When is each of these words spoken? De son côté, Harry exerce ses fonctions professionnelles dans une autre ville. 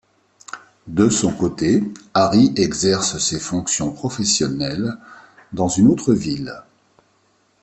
De 0.87 1.09
son 1.09 1.31
côté, 1.31 1.83
Harry 2.15 2.51
exerce 2.55 3.19
ses 3.19 3.39
fonctions 3.39 3.91
professionnelles 3.91 4.95
dans 5.53 5.67
une 5.67 5.85
autre 5.89 6.15
ville. 6.15 6.63